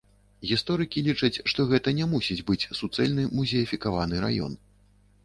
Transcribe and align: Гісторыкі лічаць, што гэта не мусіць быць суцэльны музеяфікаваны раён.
Гісторыкі 0.51 1.01
лічаць, 1.07 1.41
што 1.53 1.65
гэта 1.71 1.93
не 1.97 2.07
мусіць 2.13 2.37
быць 2.47 2.69
суцэльны 2.79 3.27
музеяфікаваны 3.41 4.15
раён. 4.25 4.57